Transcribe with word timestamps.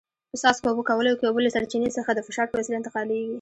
په 0.31 0.35
څاڅکو 0.41 0.67
اوبه 0.69 0.83
کولو 0.89 1.11
کې 1.17 1.25
اوبه 1.25 1.41
له 1.43 1.49
سرچینې 1.55 1.89
څخه 1.97 2.11
د 2.13 2.19
فشار 2.27 2.47
په 2.49 2.57
وسیله 2.59 2.79
انتقالېږي. 2.79 3.29